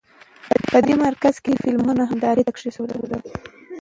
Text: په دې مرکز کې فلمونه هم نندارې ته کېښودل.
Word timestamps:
په 0.71 0.77
دې 0.85 0.95
مرکز 1.05 1.35
کې 1.43 1.59
فلمونه 1.61 2.03
هم 2.09 2.17
نندارې 2.19 2.43
ته 2.47 2.51
کېښودل. 2.57 2.99